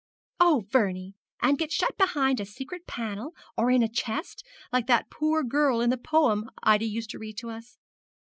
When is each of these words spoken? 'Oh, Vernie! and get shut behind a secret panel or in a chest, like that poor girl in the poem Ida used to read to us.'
'Oh, 0.39 0.65
Vernie! 0.71 1.13
and 1.43 1.59
get 1.59 1.71
shut 1.71 1.95
behind 1.95 2.39
a 2.39 2.45
secret 2.47 2.87
panel 2.87 3.35
or 3.55 3.69
in 3.69 3.83
a 3.83 3.87
chest, 3.87 4.43
like 4.73 4.87
that 4.87 5.11
poor 5.11 5.43
girl 5.43 5.79
in 5.79 5.91
the 5.91 5.95
poem 5.95 6.49
Ida 6.63 6.85
used 6.85 7.11
to 7.11 7.19
read 7.19 7.37
to 7.37 7.51
us.' 7.51 7.77